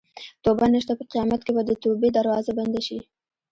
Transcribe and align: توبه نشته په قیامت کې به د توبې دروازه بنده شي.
توبه 0.43 0.65
نشته 0.75 0.93
په 0.99 1.03
قیامت 1.11 1.41
کې 1.43 1.51
به 1.55 1.61
د 1.65 1.71
توبې 1.83 2.09
دروازه 2.17 2.51
بنده 2.57 2.81
شي. 2.87 2.99